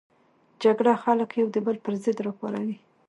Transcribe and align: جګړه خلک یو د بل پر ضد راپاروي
جګړه 0.63 0.93
خلک 1.03 1.29
یو 1.41 1.47
د 1.51 1.57
بل 1.65 1.77
پر 1.85 1.93
ضد 2.03 2.17
راپاروي 2.25 2.77